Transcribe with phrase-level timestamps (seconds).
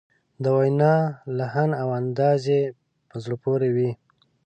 [0.43, 0.95] د وینا
[1.37, 2.61] لحن او انداز یې
[3.09, 3.91] په زړه پورې وي.